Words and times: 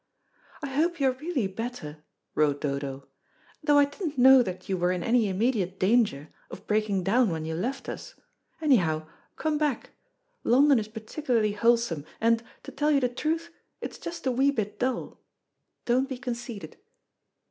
"I 0.63 0.69
hope 0.69 0.99
you 0.99 1.09
are 1.09 1.13
really 1.21 1.45
better," 1.45 2.03
wrote 2.33 2.59
Dodo, 2.59 3.07
"though 3.63 3.77
I 3.77 3.85
didn't 3.85 4.17
know 4.17 4.41
that 4.41 4.67
you 4.67 4.75
were 4.75 4.91
in 4.91 5.03
any 5.03 5.29
immediate 5.29 5.79
danger 5.79 6.29
of 6.49 6.65
breaking 6.65 7.03
down 7.03 7.29
when 7.29 7.45
you 7.45 7.53
left 7.53 7.87
us. 7.87 8.15
Anyhow, 8.59 9.05
come 9.35 9.59
back. 9.59 9.91
London 10.43 10.79
is 10.79 10.87
particularly 10.87 11.51
wholesome, 11.51 12.03
and, 12.19 12.41
to 12.63 12.71
tell 12.71 12.89
you 12.89 12.99
the 12.99 13.09
truth, 13.09 13.51
it's 13.79 13.99
just 13.99 14.25
a 14.25 14.31
wee 14.31 14.49
bit 14.49 14.79
dull. 14.79 15.21
Don't 15.85 16.09
be 16.09 16.17
conceited." 16.17 16.77